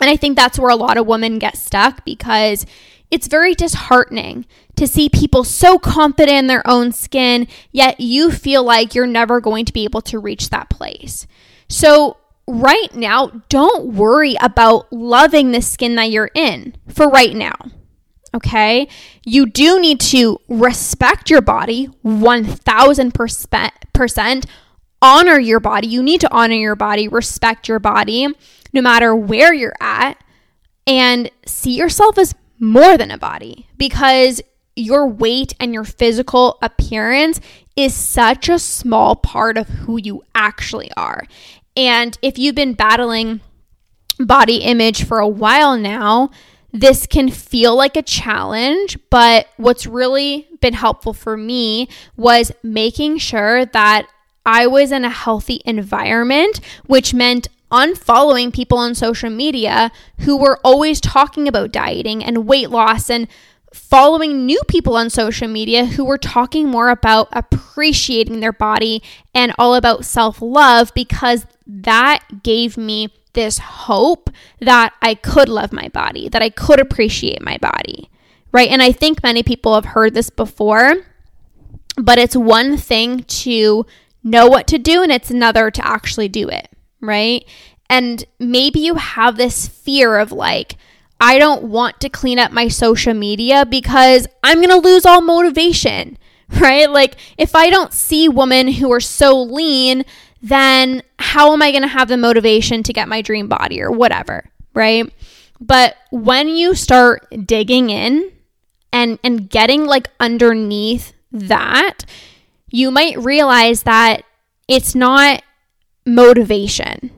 And 0.00 0.10
I 0.10 0.16
think 0.16 0.36
that's 0.36 0.58
where 0.58 0.70
a 0.70 0.76
lot 0.76 0.96
of 0.96 1.06
women 1.06 1.38
get 1.38 1.56
stuck 1.56 2.04
because 2.04 2.66
it's 3.10 3.28
very 3.28 3.54
disheartening 3.54 4.46
to 4.76 4.86
see 4.86 5.08
people 5.08 5.44
so 5.44 5.78
confident 5.78 6.38
in 6.38 6.46
their 6.46 6.66
own 6.68 6.92
skin, 6.92 7.46
yet 7.70 8.00
you 8.00 8.30
feel 8.30 8.64
like 8.64 8.94
you're 8.94 9.06
never 9.06 9.40
going 9.40 9.66
to 9.66 9.72
be 9.72 9.84
able 9.84 10.00
to 10.02 10.18
reach 10.18 10.48
that 10.48 10.70
place. 10.70 11.26
So, 11.68 12.16
right 12.46 12.92
now, 12.94 13.28
don't 13.48 13.94
worry 13.94 14.34
about 14.40 14.92
loving 14.92 15.52
the 15.52 15.60
skin 15.60 15.94
that 15.96 16.10
you're 16.10 16.30
in 16.34 16.74
for 16.88 17.08
right 17.08 17.34
now. 17.36 17.54
Okay. 18.34 18.88
You 19.24 19.46
do 19.46 19.80
need 19.80 20.00
to 20.00 20.40
respect 20.48 21.30
your 21.30 21.42
body 21.42 21.88
1000%. 22.04 24.44
Honor 25.04 25.38
your 25.38 25.60
body. 25.60 25.88
You 25.88 26.02
need 26.02 26.22
to 26.22 26.32
honor 26.32 26.54
your 26.54 26.76
body, 26.76 27.08
respect 27.08 27.68
your 27.68 27.78
body, 27.78 28.26
no 28.72 28.80
matter 28.80 29.14
where 29.14 29.52
you're 29.52 29.76
at, 29.80 30.16
and 30.86 31.30
see 31.44 31.76
yourself 31.76 32.16
as 32.18 32.34
more 32.58 32.96
than 32.96 33.10
a 33.10 33.18
body 33.18 33.66
because 33.76 34.40
your 34.76 35.06
weight 35.06 35.54
and 35.60 35.74
your 35.74 35.84
physical 35.84 36.56
appearance 36.62 37.38
is 37.76 37.94
such 37.94 38.48
a 38.48 38.58
small 38.58 39.16
part 39.16 39.58
of 39.58 39.68
who 39.68 39.98
you 39.98 40.22
actually 40.34 40.90
are. 40.96 41.24
And 41.76 42.16
if 42.22 42.38
you've 42.38 42.54
been 42.54 42.74
battling 42.74 43.40
body 44.18 44.58
image 44.58 45.04
for 45.04 45.18
a 45.18 45.28
while 45.28 45.76
now, 45.76 46.30
this 46.72 47.06
can 47.06 47.30
feel 47.30 47.76
like 47.76 47.96
a 47.96 48.02
challenge, 48.02 48.98
but 49.10 49.48
what's 49.56 49.86
really 49.86 50.48
been 50.60 50.72
helpful 50.72 51.12
for 51.12 51.36
me 51.36 51.88
was 52.16 52.50
making 52.62 53.18
sure 53.18 53.66
that 53.66 54.06
I 54.46 54.66
was 54.66 54.90
in 54.90 55.04
a 55.04 55.10
healthy 55.10 55.60
environment, 55.64 56.60
which 56.86 57.14
meant 57.14 57.48
unfollowing 57.70 58.52
people 58.52 58.78
on 58.78 58.94
social 58.94 59.30
media 59.30 59.90
who 60.20 60.36
were 60.36 60.60
always 60.64 61.00
talking 61.00 61.48
about 61.48 61.72
dieting 61.72 62.22
and 62.24 62.46
weight 62.46 62.70
loss 62.70 63.08
and 63.08 63.28
following 63.72 64.44
new 64.44 64.60
people 64.68 64.96
on 64.96 65.08
social 65.08 65.48
media 65.48 65.86
who 65.86 66.04
were 66.04 66.18
talking 66.18 66.68
more 66.68 66.90
about 66.90 67.28
appreciating 67.32 68.40
their 68.40 68.52
body 68.52 69.02
and 69.34 69.54
all 69.58 69.74
about 69.74 70.04
self 70.04 70.42
love 70.42 70.92
because 70.94 71.46
that 71.66 72.42
gave 72.42 72.76
me 72.76 73.08
this 73.32 73.58
hope 73.58 74.30
that 74.60 74.94
I 75.00 75.14
could 75.14 75.48
love 75.48 75.72
my 75.72 75.88
body, 75.88 76.28
that 76.28 76.42
I 76.42 76.50
could 76.50 76.80
appreciate 76.80 77.42
my 77.42 77.58
body, 77.58 78.10
right? 78.52 78.68
And 78.68 78.82
I 78.82 78.92
think 78.92 79.22
many 79.22 79.42
people 79.42 79.74
have 79.74 79.86
heard 79.86 80.14
this 80.14 80.30
before, 80.30 80.96
but 81.96 82.18
it's 82.18 82.36
one 82.36 82.76
thing 82.76 83.24
to 83.24 83.86
know 84.22 84.46
what 84.46 84.66
to 84.68 84.78
do 84.78 85.02
and 85.02 85.10
it's 85.10 85.30
another 85.30 85.70
to 85.70 85.86
actually 85.86 86.28
do 86.28 86.48
it, 86.48 86.68
right? 87.00 87.44
And 87.88 88.24
maybe 88.38 88.80
you 88.80 88.94
have 88.94 89.36
this 89.36 89.68
fear 89.68 90.18
of 90.18 90.32
like, 90.32 90.76
I 91.20 91.38
don't 91.38 91.64
want 91.64 92.00
to 92.00 92.08
clean 92.08 92.38
up 92.38 92.50
my 92.50 92.68
social 92.68 93.14
media 93.14 93.64
because 93.64 94.26
I'm 94.42 94.58
going 94.58 94.70
to 94.70 94.76
lose 94.76 95.06
all 95.06 95.20
motivation, 95.20 96.18
right? 96.60 96.90
Like, 96.90 97.16
if 97.38 97.54
I 97.54 97.70
don't 97.70 97.92
see 97.92 98.28
women 98.28 98.68
who 98.68 98.92
are 98.92 99.00
so 99.00 99.40
lean, 99.40 100.04
then 100.42 101.02
how 101.18 101.52
am 101.52 101.62
I 101.62 101.70
going 101.70 101.82
to 101.82 101.88
have 101.88 102.08
the 102.08 102.16
motivation 102.16 102.82
to 102.82 102.92
get 102.92 103.08
my 103.08 103.22
dream 103.22 103.48
body 103.48 103.80
or 103.80 103.90
whatever, 103.90 104.44
right? 104.74 105.12
But 105.60 105.96
when 106.10 106.48
you 106.48 106.74
start 106.74 107.26
digging 107.46 107.90
in 107.90 108.32
and 108.92 109.18
and 109.22 109.48
getting 109.48 109.86
like 109.86 110.08
underneath 110.18 111.12
that, 111.30 112.04
you 112.68 112.90
might 112.90 113.16
realize 113.22 113.84
that 113.84 114.24
it's 114.68 114.94
not 114.94 115.42
motivation. 116.04 117.10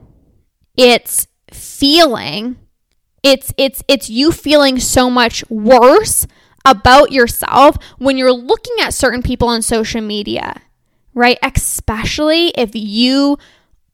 It's 0.77 1.27
feeling 1.51 2.57
it's 3.25 3.51
it's 3.57 3.81
it's 3.87 4.07
you 4.07 4.31
feeling 4.31 4.79
so 4.79 5.09
much 5.09 5.43
worse 5.49 6.27
about 6.63 7.11
yourself 7.11 7.75
when 7.97 8.17
you're 8.17 8.31
looking 8.31 8.75
at 8.81 8.93
certain 8.93 9.23
people 9.23 9.47
on 9.47 9.63
social 9.63 10.01
media, 10.01 10.61
right? 11.15 11.39
Especially 11.41 12.49
if 12.49 12.71
you 12.73 13.39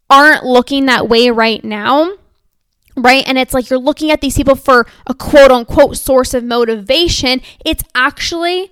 aren't 0.10 0.44
looking 0.44 0.88
that 0.88 1.08
way 1.08 1.30
right 1.30 1.64
now, 1.64 2.12
right? 2.98 3.24
And 3.26 3.38
it's 3.38 3.54
like 3.54 3.70
you're 3.70 3.80
looking 3.80 4.12
at 4.12 4.20
these 4.20 4.36
people 4.36 4.56
for 4.56 4.86
a 5.08 5.14
quote 5.14 5.52
unquote 5.52 5.96
source 5.96 6.34
of 6.34 6.44
motivation. 6.44 7.42
It's 7.64 7.84
actually 7.96 8.72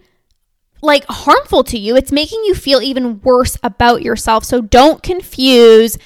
like 0.82 1.06
harmful 1.08 1.63
to 1.65 1.77
you. 1.77 1.96
It's 1.96 2.12
making 2.12 2.44
you 2.46 2.56
feel 2.56 2.82
even 2.82 3.22
worse 3.22 3.58
about 3.63 4.01
yourself. 4.01 4.44
So 4.44 4.62
don't 4.62 5.01
confuse 5.01 5.98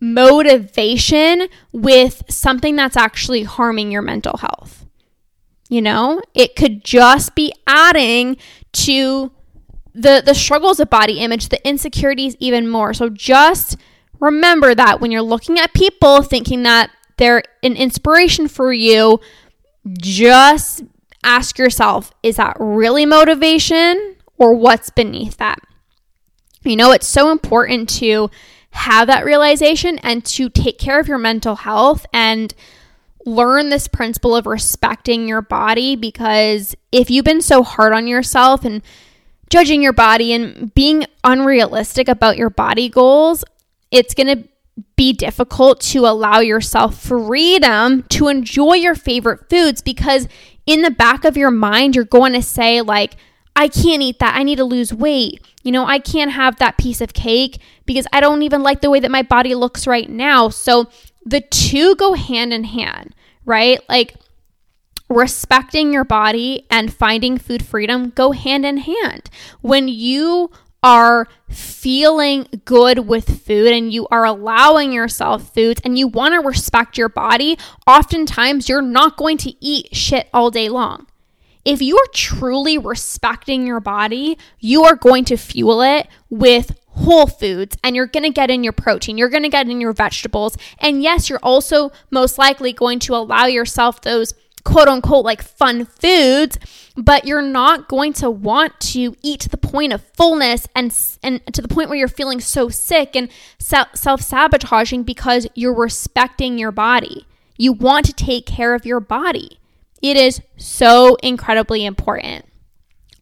motivation 0.00 1.46
with 1.70 2.24
something 2.28 2.74
that's 2.74 2.96
actually 2.96 3.44
harming 3.44 3.92
your 3.92 4.02
mental 4.02 4.38
health. 4.38 4.84
You 5.68 5.82
know, 5.82 6.20
it 6.34 6.56
could 6.56 6.84
just 6.84 7.34
be 7.34 7.52
adding 7.66 8.36
to 8.72 9.32
the 9.94 10.22
the 10.24 10.34
struggles 10.34 10.80
of 10.80 10.90
body 10.90 11.20
image, 11.20 11.48
the 11.48 11.66
insecurities 11.66 12.36
even 12.38 12.68
more. 12.68 12.94
So 12.94 13.08
just 13.08 13.76
remember 14.20 14.74
that 14.74 15.00
when 15.00 15.10
you're 15.10 15.22
looking 15.22 15.58
at 15.58 15.74
people 15.74 16.22
thinking 16.22 16.62
that 16.62 16.90
they're 17.18 17.42
an 17.62 17.76
inspiration 17.76 18.48
for 18.48 18.72
you, 18.72 19.20
just 19.98 20.82
ask 21.22 21.58
yourself, 21.58 22.12
is 22.22 22.36
that 22.36 22.56
really 22.58 23.06
motivation 23.06 24.16
or 24.38 24.54
what's 24.54 24.90
beneath 24.90 25.36
that? 25.36 25.58
You 26.64 26.76
know, 26.76 26.92
it's 26.92 27.06
so 27.06 27.30
important 27.30 27.88
to 28.00 28.30
have 28.70 29.06
that 29.08 29.24
realization 29.24 29.98
and 29.98 30.24
to 30.24 30.48
take 30.48 30.78
care 30.78 30.98
of 30.98 31.08
your 31.08 31.18
mental 31.18 31.56
health 31.56 32.06
and 32.12 32.54
learn 33.26 33.68
this 33.68 33.86
principle 33.86 34.34
of 34.34 34.46
respecting 34.46 35.28
your 35.28 35.42
body 35.42 35.94
because 35.94 36.74
if 36.90 37.10
you've 37.10 37.24
been 37.24 37.42
so 37.42 37.62
hard 37.62 37.92
on 37.92 38.06
yourself 38.06 38.64
and 38.64 38.82
judging 39.52 39.82
your 39.82 39.92
body 39.92 40.32
and 40.32 40.72
being 40.72 41.04
unrealistic 41.24 42.08
about 42.08 42.38
your 42.38 42.48
body 42.48 42.88
goals, 42.88 43.44
it's 43.90 44.14
going 44.14 44.26
to 44.26 44.48
be 44.96 45.12
difficult 45.12 45.78
to 45.82 46.06
allow 46.06 46.40
yourself 46.40 46.98
freedom 46.98 48.02
to 48.04 48.28
enjoy 48.28 48.72
your 48.72 48.94
favorite 48.94 49.50
foods 49.50 49.82
because 49.82 50.26
in 50.64 50.80
the 50.80 50.90
back 50.90 51.26
of 51.26 51.36
your 51.36 51.50
mind, 51.50 51.94
you're 51.94 52.06
going 52.06 52.32
to 52.32 52.40
say, 52.40 52.80
like, 52.80 53.16
I 53.54 53.68
can't 53.68 54.00
eat 54.00 54.20
that. 54.20 54.34
I 54.34 54.42
need 54.42 54.56
to 54.56 54.64
lose 54.64 54.94
weight. 54.94 55.46
You 55.62 55.70
know, 55.70 55.84
I 55.84 55.98
can't 55.98 56.30
have 56.30 56.56
that 56.56 56.78
piece 56.78 57.02
of 57.02 57.12
cake 57.12 57.60
because 57.84 58.06
I 58.10 58.20
don't 58.20 58.40
even 58.40 58.62
like 58.62 58.80
the 58.80 58.88
way 58.88 59.00
that 59.00 59.10
my 59.10 59.22
body 59.22 59.54
looks 59.54 59.86
right 59.86 60.08
now. 60.08 60.48
So 60.48 60.88
the 61.26 61.42
two 61.42 61.94
go 61.96 62.14
hand 62.14 62.54
in 62.54 62.64
hand, 62.64 63.14
right? 63.44 63.80
Like 63.90 64.14
respecting 65.12 65.92
your 65.92 66.04
body 66.04 66.66
and 66.70 66.92
finding 66.92 67.38
food 67.38 67.64
freedom 67.64 68.10
go 68.10 68.32
hand 68.32 68.66
in 68.66 68.78
hand. 68.78 69.30
When 69.60 69.88
you 69.88 70.50
are 70.82 71.28
feeling 71.48 72.46
good 72.64 73.00
with 73.00 73.44
food 73.44 73.68
and 73.68 73.92
you 73.92 74.08
are 74.10 74.24
allowing 74.24 74.92
yourself 74.92 75.54
foods 75.54 75.80
and 75.84 75.98
you 75.98 76.08
want 76.08 76.34
to 76.34 76.40
respect 76.40 76.98
your 76.98 77.08
body, 77.08 77.56
oftentimes 77.86 78.68
you're 78.68 78.82
not 78.82 79.16
going 79.16 79.38
to 79.38 79.54
eat 79.64 79.94
shit 79.94 80.28
all 80.34 80.50
day 80.50 80.68
long. 80.68 81.06
If 81.64 81.80
you 81.80 81.96
are 81.96 82.12
truly 82.12 82.76
respecting 82.76 83.66
your 83.66 83.78
body, 83.78 84.36
you 84.58 84.82
are 84.82 84.96
going 84.96 85.24
to 85.26 85.36
fuel 85.36 85.80
it 85.82 86.08
with 86.28 86.76
whole 86.88 87.28
foods 87.28 87.76
and 87.84 87.94
you're 87.94 88.06
going 88.06 88.24
to 88.24 88.30
get 88.30 88.50
in 88.50 88.64
your 88.64 88.72
protein, 88.72 89.16
you're 89.16 89.28
going 89.28 89.44
to 89.44 89.48
get 89.48 89.68
in 89.68 89.80
your 89.80 89.92
vegetables. 89.92 90.56
And 90.78 91.02
yes, 91.02 91.30
you're 91.30 91.38
also 91.42 91.92
most 92.10 92.38
likely 92.38 92.72
going 92.72 92.98
to 93.00 93.14
allow 93.14 93.46
yourself 93.46 94.00
those 94.00 94.34
quote 94.64 94.88
unquote 94.88 95.24
like 95.24 95.42
fun 95.42 95.84
foods, 95.86 96.58
but 96.96 97.24
you're 97.26 97.42
not 97.42 97.88
going 97.88 98.12
to 98.14 98.30
want 98.30 98.78
to 98.80 99.16
eat 99.22 99.40
to 99.40 99.48
the 99.48 99.56
point 99.56 99.92
of 99.92 100.02
fullness 100.14 100.66
and 100.74 100.94
and 101.22 101.40
to 101.52 101.62
the 101.62 101.68
point 101.68 101.88
where 101.88 101.98
you're 101.98 102.08
feeling 102.08 102.40
so 102.40 102.68
sick 102.68 103.16
and 103.16 103.28
self-sabotaging 103.58 105.02
because 105.02 105.46
you're 105.54 105.74
respecting 105.74 106.58
your 106.58 106.72
body. 106.72 107.26
You 107.56 107.72
want 107.72 108.06
to 108.06 108.12
take 108.12 108.46
care 108.46 108.74
of 108.74 108.86
your 108.86 109.00
body. 109.00 109.58
It 110.00 110.16
is 110.16 110.40
so 110.56 111.16
incredibly 111.22 111.84
important. 111.84 112.44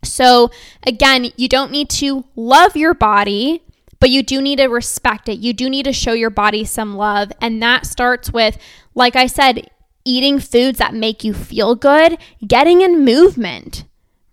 So, 0.02 0.50
again, 0.82 1.30
you 1.36 1.46
don't 1.46 1.70
need 1.70 1.90
to 1.90 2.24
love 2.34 2.74
your 2.74 2.94
body, 2.94 3.62
but 3.98 4.08
you 4.08 4.22
do 4.22 4.40
need 4.40 4.56
to 4.56 4.66
respect 4.66 5.28
it. 5.28 5.40
You 5.40 5.52
do 5.52 5.68
need 5.68 5.84
to 5.84 5.92
show 5.92 6.12
your 6.12 6.30
body 6.30 6.64
some 6.64 6.96
love. 6.96 7.32
And 7.40 7.62
that 7.62 7.84
starts 7.84 8.32
with, 8.32 8.56
like 8.94 9.14
I 9.14 9.26
said, 9.26 9.70
eating 10.04 10.38
foods 10.38 10.78
that 10.78 10.94
make 10.94 11.24
you 11.24 11.34
feel 11.34 11.74
good, 11.74 12.18
getting 12.46 12.80
in 12.80 13.04
movement, 13.04 13.84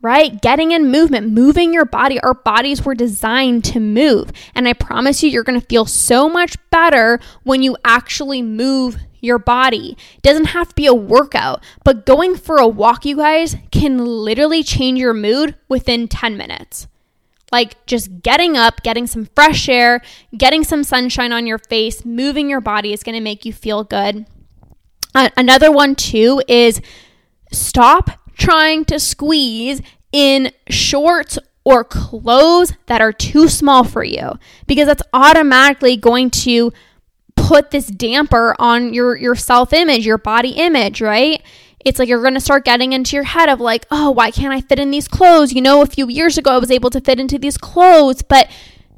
right? 0.02 0.42
Getting 0.42 0.72
in 0.72 0.92
movement, 0.92 1.32
moving 1.32 1.74
your 1.74 1.86
body. 1.86 2.20
Our 2.22 2.34
bodies 2.34 2.84
were 2.84 2.96
designed 2.96 3.66
to 3.66 3.80
move. 3.80 4.32
And 4.56 4.68
I 4.68 4.74
promise 4.74 5.24
you, 5.24 5.30
you're 5.30 5.44
going 5.44 5.60
to 5.60 5.68
feel 5.68 5.86
so 5.86 6.30
much 6.30 6.56
better 6.70 7.20
when 7.44 7.64
you 7.64 7.76
actually 7.84 8.42
move 8.42 8.98
your 9.20 9.40
body. 9.40 9.98
It 10.16 10.22
doesn't 10.22 10.46
have 10.46 10.70
to 10.70 10.76
be 10.76 10.86
a 10.86 10.94
workout, 10.94 11.64
but 11.84 12.06
going 12.06 12.36
for 12.38 12.58
a 12.58 12.68
walk, 12.68 13.06
you 13.06 13.18
guys, 13.18 13.56
can 13.72 13.98
literally 13.98 14.64
change 14.64 15.00
your 15.00 15.14
mood 15.14 15.56
within 15.68 16.08
10 16.08 16.38
minutes. 16.38 16.88
Like 17.52 17.86
just 17.86 18.22
getting 18.22 18.58
up, 18.58 18.84
getting 18.84 19.08
some 19.08 19.26
fresh 19.34 19.70
air, 19.70 20.02
getting 20.38 20.64
some 20.64 20.84
sunshine 20.84 21.32
on 21.32 21.48
your 21.48 21.58
face, 21.58 22.06
moving 22.06 22.50
your 22.50 22.62
body 22.62 22.94
is 22.94 23.04
going 23.04 23.16
to 23.16 23.22
make 23.22 23.46
you 23.46 23.54
feel 23.54 23.84
good. 23.84 24.26
Another 25.16 25.72
one, 25.72 25.96
too, 25.96 26.42
is 26.48 26.82
stop 27.52 28.12
trying 28.38 28.86
to 28.86 29.00
squeeze 29.00 29.82
in 30.12 30.52
shorts 30.70 31.40
or 31.64 31.84
clothes 31.84 32.74
that 32.86 33.02
are 33.02 33.12
too 33.12 33.48
small 33.50 33.84
for 33.84 34.04
you 34.04 34.40
because 34.68 34.88
that's 34.88 35.04
automatically 35.12 35.98
going 35.98 36.30
to 36.30 36.72
put 37.36 37.72
this 37.72 37.88
damper 37.88 38.56
on 38.58 38.94
your 38.94 39.16
your 39.18 39.36
self-image, 39.36 40.06
your 40.06 40.18
body 40.18 40.52
image, 40.52 41.02
right? 41.02 41.42
It's 41.84 42.00
like 42.00 42.10
you're 42.10 42.22
going 42.22 42.34
to 42.34 42.40
start 42.40 42.66
getting 42.66 42.94
into 42.94 43.16
your 43.16 43.24
head 43.24 43.50
of 43.50 43.60
like, 43.60 43.86
"Oh, 43.92 44.12
why 44.12 44.32
can't 44.32 44.54
I 44.54 44.62
fit 44.62 44.80
in 44.80 44.92
these 44.92 45.08
clothes? 45.08 45.54
You 45.54 45.62
know, 45.62 45.82
a 45.82 45.86
few 45.86 46.08
years 46.10 46.38
ago 46.38 46.52
I 46.52 46.58
was 46.58 46.72
able 46.72 46.90
to 46.90 47.02
fit 47.02 47.20
into 47.20 47.38
these 47.38 47.58
clothes, 47.58 48.22
but 48.22 48.50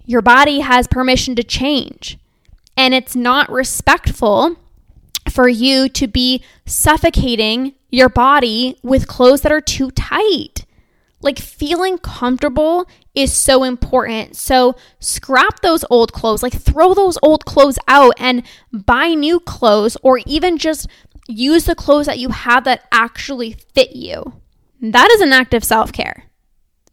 your 0.06 0.22
body 0.22 0.60
has 0.60 0.88
permission 0.88 1.36
to 1.36 1.44
change." 1.44 2.18
And 2.78 2.94
it's 2.94 3.16
not 3.16 3.52
respectful 3.52 4.56
for 5.32 5.48
you 5.48 5.90
to 5.90 6.08
be 6.08 6.44
suffocating 6.66 7.74
your 7.90 8.10
body 8.10 8.78
with 8.84 9.08
clothes 9.08 9.42
that 9.42 9.52
are 9.52 9.62
too 9.62 9.92
tight. 9.92 10.66
Like 11.22 11.40
feeling 11.40 11.98
comfortable 11.98 12.88
is 13.14 13.36
so 13.36 13.64
important. 13.64 14.36
So 14.36 14.76
scrap 15.00 15.60
those 15.62 15.84
old 15.90 16.14
clothes, 16.14 16.42
like 16.42 16.54
throw 16.54 16.94
those 16.94 17.18
old 17.22 17.46
clothes 17.46 17.78
out 17.88 18.14
and 18.18 18.44
buy 18.72 19.14
new 19.14 19.40
clothes 19.40 19.98
or 20.02 20.20
even 20.26 20.58
just 20.58 20.88
use 21.28 21.66
the 21.66 21.76
clothes 21.76 22.06
that 22.06 22.20
you 22.20 22.30
have 22.30 22.64
that 22.64 22.86
actually 22.92 23.58
fit 23.74 23.96
you. 23.96 24.34
That 24.82 25.10
is 25.12 25.22
an 25.22 25.34
act 25.34 25.54
of 25.54 25.64
self 25.64 25.92
care. 25.92 26.24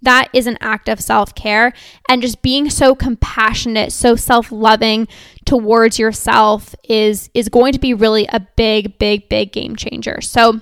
That 0.02 0.28
is 0.32 0.46
an 0.46 0.58
act 0.60 0.88
of 0.88 1.00
self 1.00 1.34
care 1.34 1.72
and 2.08 2.20
just 2.20 2.42
being 2.42 2.68
so 2.68 2.94
compassionate, 2.94 3.92
so 3.92 4.16
self 4.16 4.52
loving 4.52 5.08
towards 5.46 5.98
yourself 5.98 6.74
is, 6.88 7.30
is 7.32 7.48
going 7.48 7.72
to 7.72 7.78
be 7.78 7.94
really 7.94 8.26
a 8.32 8.40
big, 8.40 8.98
big, 8.98 9.28
big 9.28 9.52
game 9.52 9.76
changer. 9.76 10.20
So 10.20 10.60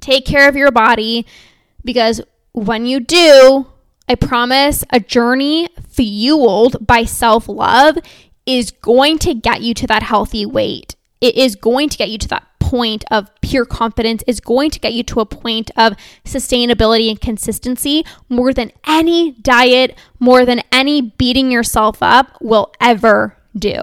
take 0.00 0.24
care 0.24 0.48
of 0.48 0.56
your 0.56 0.70
body 0.70 1.26
because 1.84 2.22
when 2.52 2.86
you 2.86 3.00
do, 3.00 3.66
I 4.08 4.14
promise 4.14 4.84
a 4.90 4.98
journey 4.98 5.68
fueled 5.88 6.86
by 6.86 7.04
self 7.04 7.48
love 7.48 7.98
is 8.46 8.70
going 8.70 9.18
to 9.20 9.34
get 9.34 9.60
you 9.60 9.74
to 9.74 9.86
that 9.86 10.02
healthy 10.02 10.46
weight. 10.46 10.96
it 11.20 11.36
is 11.36 11.54
going 11.54 11.88
to 11.90 11.98
get 11.98 12.08
you 12.08 12.16
to 12.16 12.28
that 12.28 12.46
point 12.58 13.04
of 13.10 13.28
pure 13.40 13.64
confidence 13.64 14.22
is 14.28 14.40
going 14.40 14.70
to 14.70 14.78
get 14.78 14.92
you 14.92 15.02
to 15.02 15.18
a 15.18 15.26
point 15.26 15.72
of 15.76 15.96
sustainability 16.24 17.10
and 17.10 17.20
consistency 17.20 18.04
more 18.28 18.54
than 18.54 18.70
any 18.86 19.32
diet, 19.32 19.98
more 20.20 20.46
than 20.46 20.62
any 20.70 21.02
beating 21.02 21.50
yourself 21.50 22.00
up 22.00 22.40
will 22.40 22.72
ever 22.80 23.36
do. 23.56 23.80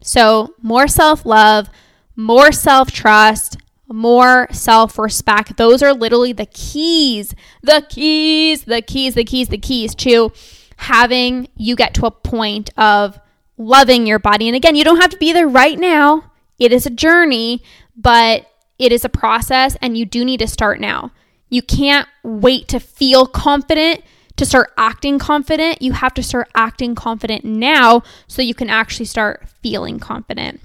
So, 0.00 0.54
more 0.60 0.88
self 0.88 1.24
love, 1.24 1.68
more 2.16 2.52
self 2.52 2.90
trust, 2.90 3.56
more 3.88 4.48
self 4.50 4.98
respect. 4.98 5.56
Those 5.56 5.82
are 5.82 5.92
literally 5.92 6.32
the 6.32 6.46
keys, 6.46 7.34
the 7.62 7.86
keys, 7.88 8.64
the 8.64 8.82
keys, 8.82 9.14
the 9.14 9.24
keys, 9.24 9.48
the 9.48 9.58
keys 9.58 9.94
to 9.96 10.32
having 10.78 11.48
you 11.56 11.76
get 11.76 11.94
to 11.94 12.06
a 12.06 12.10
point 12.10 12.70
of 12.76 13.18
loving 13.56 14.06
your 14.06 14.18
body. 14.18 14.48
And 14.48 14.56
again, 14.56 14.74
you 14.74 14.84
don't 14.84 15.00
have 15.00 15.10
to 15.10 15.16
be 15.16 15.32
there 15.32 15.48
right 15.48 15.78
now. 15.78 16.32
It 16.58 16.72
is 16.72 16.86
a 16.86 16.90
journey, 16.90 17.62
but 17.96 18.46
it 18.78 18.92
is 18.92 19.04
a 19.04 19.08
process 19.08 19.76
and 19.80 19.96
you 19.96 20.04
do 20.04 20.24
need 20.24 20.38
to 20.38 20.48
start 20.48 20.80
now. 20.80 21.12
You 21.48 21.62
can't 21.62 22.08
wait 22.22 22.68
to 22.68 22.80
feel 22.80 23.26
confident 23.26 24.02
to 24.36 24.44
start 24.44 24.72
acting 24.76 25.18
confident. 25.18 25.82
You 25.82 25.92
have 25.92 26.14
to 26.14 26.22
start 26.22 26.48
acting 26.54 26.94
confident 26.94 27.44
now 27.44 28.02
so 28.26 28.42
you 28.42 28.54
can 28.54 28.70
actually 28.70 29.06
start 29.06 29.48
feeling 29.62 29.98
confident. 29.98 30.60